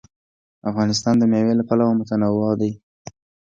[0.69, 2.71] افغانستان د مېوې له پلوه متنوع دی.